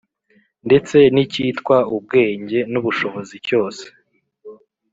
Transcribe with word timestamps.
ndetse 0.67 0.97
n’icyitwa 1.13 1.77
ubwenge 1.95 2.59
n’ubushobozi 2.71 3.35
cyose. 3.47 3.85